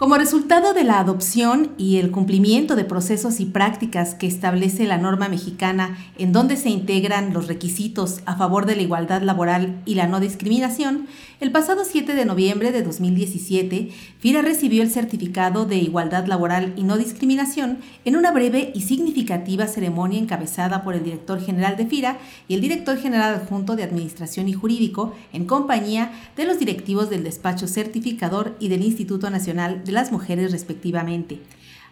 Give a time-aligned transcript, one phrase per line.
[0.00, 4.96] Como resultado de la adopción y el cumplimiento de procesos y prácticas que establece la
[4.96, 9.96] norma mexicana en donde se integran los requisitos a favor de la igualdad laboral y
[9.96, 11.06] la no discriminación,
[11.38, 16.82] el pasado 7 de noviembre de 2017, FIRA recibió el certificado de igualdad laboral y
[16.82, 22.18] no discriminación en una breve y significativa ceremonia encabezada por el director general de FIRA
[22.48, 27.22] y el director general adjunto de Administración y Jurídico en compañía de los directivos del
[27.22, 31.40] despacho certificador y del Instituto Nacional de las Mujeres respectivamente.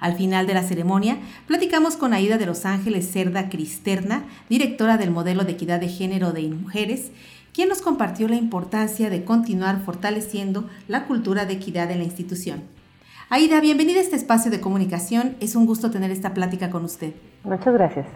[0.00, 5.10] Al final de la ceremonia, platicamos con Aida de Los Ángeles Cerda Cristerna, directora del
[5.10, 7.10] modelo de equidad de género de mujeres,
[7.52, 12.62] quien nos compartió la importancia de continuar fortaleciendo la cultura de equidad en la institución.
[13.30, 15.36] Aida, bienvenida a este espacio de comunicación.
[15.40, 17.12] Es un gusto tener esta plática con usted.
[17.44, 18.06] Muchas gracias.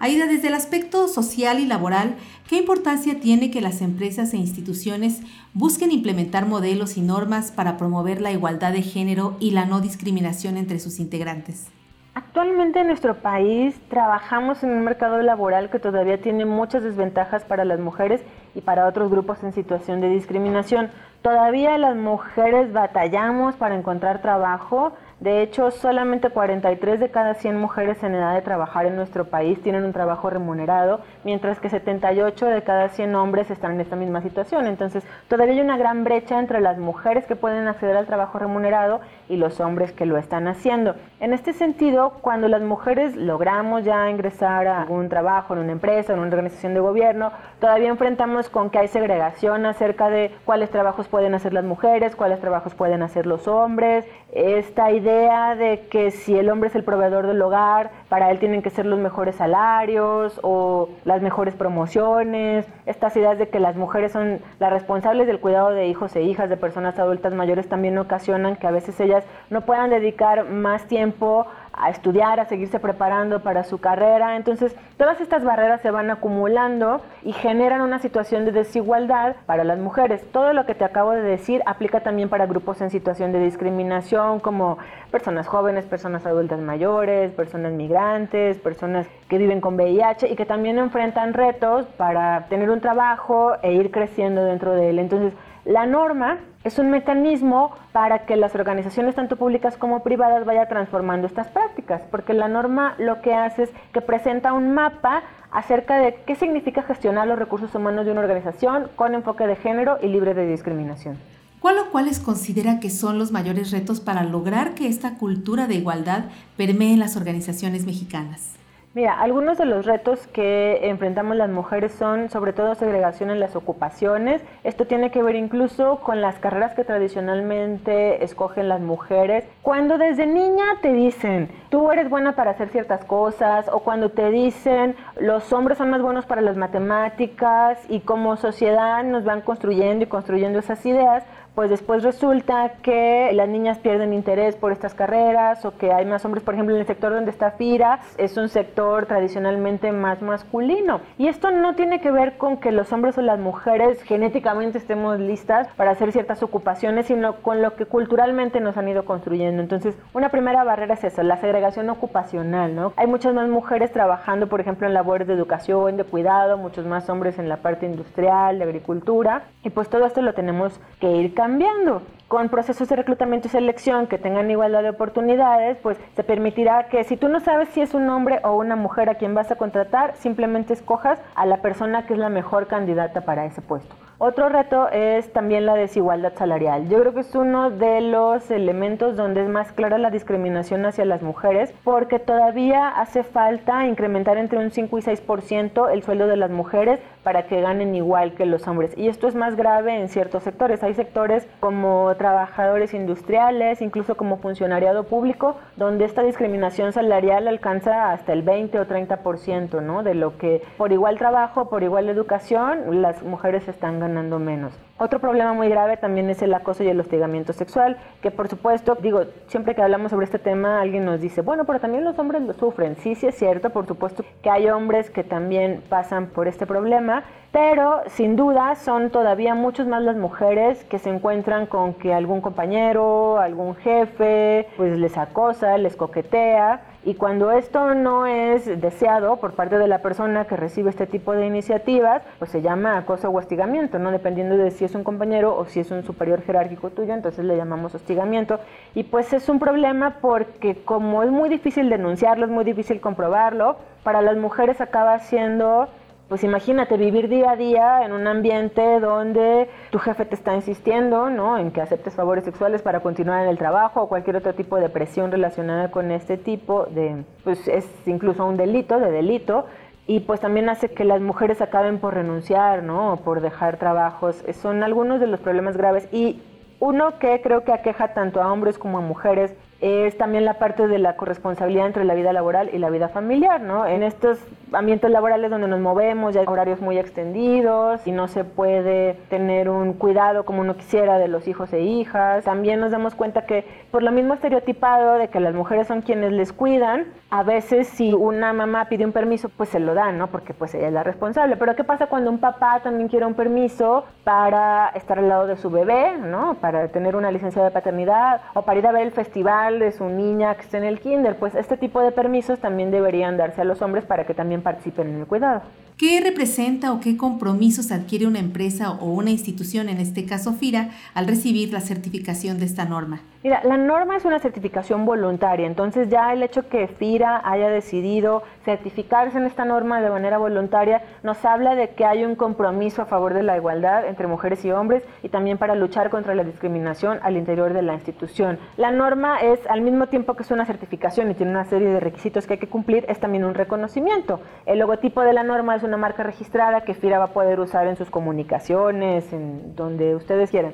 [0.00, 2.16] Aida, desde el aspecto social y laboral,
[2.48, 5.20] ¿qué importancia tiene que las empresas e instituciones
[5.52, 10.56] busquen implementar modelos y normas para promover la igualdad de género y la no discriminación
[10.56, 11.68] entre sus integrantes?
[12.14, 17.64] Actualmente en nuestro país trabajamos en un mercado laboral que todavía tiene muchas desventajas para
[17.64, 18.20] las mujeres
[18.54, 20.90] y para otros grupos en situación de discriminación.
[21.24, 24.92] Todavía las mujeres batallamos para encontrar trabajo,
[25.24, 29.58] de hecho, solamente 43 de cada 100 mujeres en edad de trabajar en nuestro país
[29.62, 34.20] tienen un trabajo remunerado, mientras que 78 de cada 100 hombres están en esta misma
[34.20, 34.66] situación.
[34.66, 39.00] Entonces, todavía hay una gran brecha entre las mujeres que pueden acceder al trabajo remunerado
[39.28, 40.96] y los hombres que lo están haciendo.
[41.20, 46.12] En este sentido, cuando las mujeres logramos ya ingresar a algún trabajo en una empresa,
[46.12, 51.08] en una organización de gobierno, todavía enfrentamos con que hay segregación acerca de cuáles trabajos
[51.14, 54.04] pueden hacer las mujeres, cuáles trabajos pueden hacer los hombres.
[54.32, 58.62] Esta idea de que si el hombre es el proveedor del hogar, para él tienen
[58.62, 64.10] que ser los mejores salarios o las mejores promociones, estas ideas de que las mujeres
[64.10, 68.56] son las responsables del cuidado de hijos e hijas de personas adultas mayores también ocasionan
[68.56, 71.46] que a veces ellas no puedan dedicar más tiempo
[71.76, 74.36] a estudiar, a seguirse preparando para su carrera.
[74.36, 79.78] Entonces, todas estas barreras se van acumulando y generan una situación de desigualdad para las
[79.78, 80.24] mujeres.
[80.32, 84.40] Todo lo que te acabo de decir aplica también para grupos en situación de discriminación,
[84.40, 84.78] como
[85.10, 90.78] personas jóvenes, personas adultas mayores, personas migrantes, personas que viven con VIH y que también
[90.78, 94.98] enfrentan retos para tener un trabajo e ir creciendo dentro de él.
[94.98, 95.32] Entonces,
[95.64, 101.26] la norma es un mecanismo para que las organizaciones, tanto públicas como privadas, vayan transformando
[101.26, 106.16] estas prácticas, porque la norma lo que hace es que presenta un mapa acerca de
[106.26, 110.34] qué significa gestionar los recursos humanos de una organización con enfoque de género y libre
[110.34, 111.18] de discriminación.
[111.60, 115.76] ¿Cuál o cuáles considera que son los mayores retos para lograr que esta cultura de
[115.76, 116.24] igualdad
[116.58, 118.56] permee en las organizaciones mexicanas?
[118.94, 123.56] Mira, algunos de los retos que enfrentamos las mujeres son sobre todo segregación en las
[123.56, 124.40] ocupaciones.
[124.62, 129.48] Esto tiene que ver incluso con las carreras que tradicionalmente escogen las mujeres.
[129.62, 134.30] Cuando desde niña te dicen, tú eres buena para hacer ciertas cosas, o cuando te
[134.30, 140.04] dicen, los hombres son más buenos para las matemáticas, y como sociedad nos van construyendo
[140.04, 145.64] y construyendo esas ideas, pues después resulta que las niñas pierden interés por estas carreras
[145.64, 148.48] o que hay más hombres, por ejemplo, en el sector donde está FIRA, es un
[148.48, 151.00] sector tradicionalmente más masculino.
[151.16, 155.20] Y esto no tiene que ver con que los hombres o las mujeres genéticamente estemos
[155.20, 159.62] listas para hacer ciertas ocupaciones, sino con lo que culturalmente nos han ido construyendo.
[159.62, 162.92] Entonces, una primera barrera es eso, la segregación ocupacional, ¿no?
[162.96, 167.08] Hay muchas más mujeres trabajando, por ejemplo, en labores de educación, de cuidado, muchos más
[167.08, 171.34] hombres en la parte industrial, de agricultura, y pues todo esto lo tenemos que ir
[171.34, 172.00] cambiando cambiando.
[172.26, 177.04] Con procesos de reclutamiento y selección que tengan igualdad de oportunidades, pues se permitirá que
[177.04, 179.56] si tú no sabes si es un hombre o una mujer a quien vas a
[179.56, 183.94] contratar, simplemente escojas a la persona que es la mejor candidata para ese puesto.
[184.26, 186.88] Otro reto es también la desigualdad salarial.
[186.88, 191.04] Yo creo que es uno de los elementos donde es más clara la discriminación hacia
[191.04, 196.38] las mujeres porque todavía hace falta incrementar entre un 5 y 6% el sueldo de
[196.38, 198.96] las mujeres para que ganen igual que los hombres.
[198.96, 200.82] Y esto es más grave en ciertos sectores.
[200.82, 208.32] Hay sectores como trabajadores industriales, incluso como funcionariado público, donde esta discriminación salarial alcanza hasta
[208.32, 210.02] el 20 o 30%, ¿no?
[210.02, 214.72] De lo que por igual trabajo, por igual educación, las mujeres están ganando menos.
[214.96, 218.96] Otro problema muy grave también es el acoso y el hostigamiento sexual, que por supuesto,
[219.00, 222.42] digo, siempre que hablamos sobre este tema alguien nos dice, bueno, pero también los hombres
[222.42, 222.96] lo sufren.
[222.96, 227.24] Sí, sí es cierto, por supuesto que hay hombres que también pasan por este problema,
[227.50, 232.40] pero sin duda son todavía muchos más las mujeres que se encuentran con que algún
[232.40, 239.52] compañero, algún jefe, pues les acosa, les coquetea y cuando esto no es deseado por
[239.52, 243.38] parte de la persona que recibe este tipo de iniciativas, pues se llama acoso o
[243.38, 244.10] hostigamiento, ¿no?
[244.10, 247.56] Dependiendo de si es un compañero o si es un superior jerárquico tuyo, entonces le
[247.56, 248.58] llamamos hostigamiento.
[248.94, 253.76] Y pues es un problema porque como es muy difícil denunciarlo, es muy difícil comprobarlo,
[254.02, 255.88] para las mujeres acaba siendo
[256.34, 261.30] pues imagínate vivir día a día en un ambiente donde tu jefe te está insistiendo,
[261.30, 261.58] ¿no?
[261.58, 264.88] En que aceptes favores sexuales para continuar en el trabajo o cualquier otro tipo de
[264.88, 269.66] presión relacionada con este tipo de, pues es incluso un delito, de delito,
[270.08, 273.12] y pues también hace que las mujeres acaben por renunciar, ¿no?
[273.12, 274.44] O por dejar trabajos.
[274.60, 276.42] Son algunos de los problemas graves y
[276.80, 280.88] uno que creo que aqueja tanto a hombres como a mujeres es también la parte
[280.88, 283.86] de la corresponsabilidad entre la vida laboral y la vida familiar, ¿no?
[283.86, 284.38] En estos
[284.72, 289.68] ambientes laborales donde nos movemos, ya hay horarios muy extendidos y no se puede tener
[289.68, 292.44] un cuidado como uno quisiera de los hijos e hijas.
[292.44, 296.32] También nos damos cuenta que por lo mismo estereotipado de que las mujeres son quienes
[296.32, 300.28] les cuidan, a veces si una mamá pide un permiso, pues se lo dan, ¿no?
[300.28, 301.56] Porque pues ella es la responsable.
[301.56, 305.56] Pero ¿qué pasa cuando un papá también quiere un permiso para estar al lado de
[305.56, 306.54] su bebé, ¿no?
[306.54, 310.04] Para tener una licencia de paternidad o para ir a ver el festival de su
[310.04, 311.36] niña que esté en el kinder?
[311.36, 315.08] Pues este tipo de permisos también deberían darse a los hombres para que también participen
[315.08, 315.62] en el cuidado.
[315.96, 320.90] ¿Qué representa o qué compromisos adquiere una empresa o una institución, en este caso FIRA,
[321.14, 323.22] al recibir la certificación de esta norma?
[323.44, 328.42] Mira, la norma es una certificación voluntaria, entonces ya el hecho que FIRA haya decidido
[328.64, 333.04] certificarse en esta norma de manera voluntaria nos habla de que hay un compromiso a
[333.04, 337.18] favor de la igualdad entre mujeres y hombres y también para luchar contra la discriminación
[337.22, 338.58] al interior de la institución.
[338.78, 342.00] La norma es, al mismo tiempo que es una certificación y tiene una serie de
[342.00, 344.40] requisitos que hay que cumplir, es también un reconocimiento.
[344.64, 347.88] El logotipo de la norma es una marca registrada que FIRA va a poder usar
[347.88, 350.72] en sus comunicaciones, en donde ustedes quieran.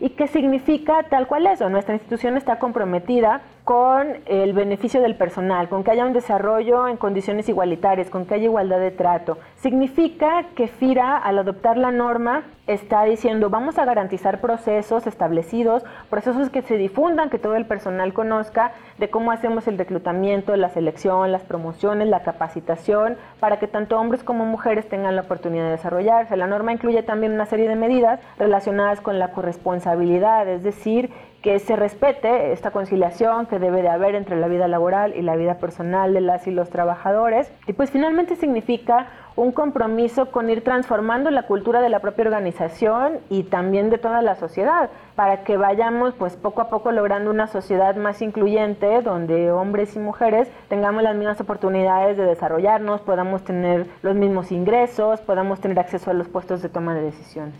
[0.00, 1.68] ¿Y qué significa tal cual eso?
[1.68, 6.96] Nuestra institución está comprometida con el beneficio del personal, con que haya un desarrollo en
[6.96, 9.38] condiciones igualitarias, con que haya igualdad de trato.
[9.58, 16.50] Significa que FIRA, al adoptar la norma, está diciendo vamos a garantizar procesos establecidos, procesos
[16.50, 21.30] que se difundan, que todo el personal conozca de cómo hacemos el reclutamiento, la selección,
[21.30, 26.36] las promociones, la capacitación, para que tanto hombres como mujeres tengan la oportunidad de desarrollarse.
[26.36, 31.10] La norma incluye también una serie de medidas relacionadas con la corresponsabilidad, es decir,
[31.42, 35.36] que se respete esta conciliación que debe de haber entre la vida laboral y la
[35.36, 37.50] vida personal de las y los trabajadores.
[37.66, 43.20] Y pues finalmente significa un compromiso con ir transformando la cultura de la propia organización
[43.30, 47.46] y también de toda la sociedad, para que vayamos pues poco a poco logrando una
[47.46, 53.86] sociedad más incluyente, donde hombres y mujeres tengamos las mismas oportunidades de desarrollarnos, podamos tener
[54.02, 57.54] los mismos ingresos, podamos tener acceso a los puestos de toma de decisiones.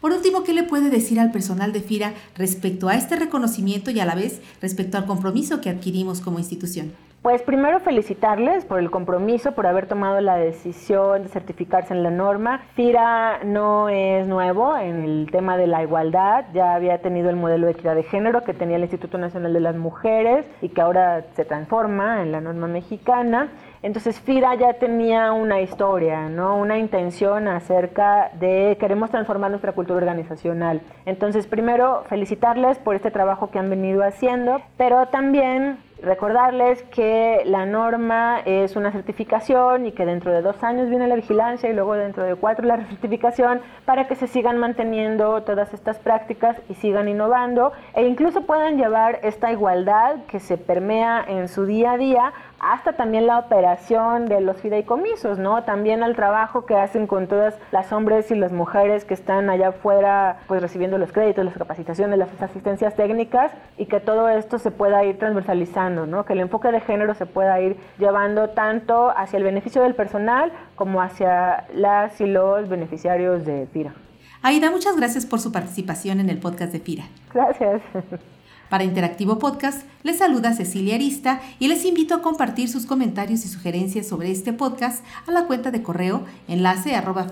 [0.00, 4.00] Por último, ¿qué le puede decir al personal de FIRA respecto a este reconocimiento y
[4.00, 6.92] a la vez respecto al compromiso que adquirimos como institución?
[7.26, 12.10] Pues primero felicitarles por el compromiso, por haber tomado la decisión de certificarse en la
[12.12, 12.60] norma.
[12.76, 17.66] FIRA no es nuevo en el tema de la igualdad, ya había tenido el modelo
[17.66, 21.24] de equidad de género que tenía el Instituto Nacional de las Mujeres y que ahora
[21.34, 23.48] se transforma en la norma mexicana.
[23.82, 26.56] Entonces FIRA ya tenía una historia, ¿no?
[26.56, 30.80] una intención acerca de queremos transformar nuestra cultura organizacional.
[31.06, 37.64] Entonces primero felicitarles por este trabajo que han venido haciendo, pero también Recordarles que la
[37.64, 41.94] norma es una certificación y que dentro de dos años viene la vigilancia y luego
[41.94, 47.08] dentro de cuatro la certificación para que se sigan manteniendo todas estas prácticas y sigan
[47.08, 52.32] innovando e incluso puedan llevar esta igualdad que se permea en su día a día
[52.60, 55.64] hasta también la operación de los fideicomisos, ¿no?
[55.64, 59.68] También al trabajo que hacen con todas las hombres y las mujeres que están allá
[59.68, 64.70] afuera, pues recibiendo los créditos, las capacitaciones, las asistencias técnicas y que todo esto se
[64.70, 66.24] pueda ir transversalizando, ¿no?
[66.24, 70.52] Que el enfoque de género se pueda ir llevando tanto hacia el beneficio del personal
[70.74, 73.94] como hacia las y los beneficiarios de FIRA.
[74.42, 77.04] Aida, muchas gracias por su participación en el podcast de FIRA.
[77.32, 77.82] Gracias.
[78.68, 83.48] Para Interactivo Podcast, les saluda Cecilia Arista y les invito a compartir sus comentarios y
[83.48, 87.26] sugerencias sobre este podcast a la cuenta de correo enlace arroba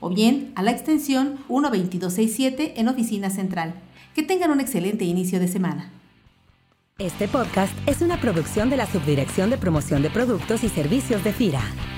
[0.00, 3.74] o bien a la extensión 12267 en Oficina Central.
[4.14, 5.90] Que tengan un excelente inicio de semana.
[6.98, 11.32] Este podcast es una producción de la Subdirección de Promoción de Productos y Servicios de
[11.32, 11.95] FIRA.